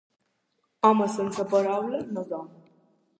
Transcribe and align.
Home 0.89 1.07
sense 1.17 1.45
paraula 1.51 2.01
no 2.17 2.25
és 2.29 2.33
home. 2.39 2.65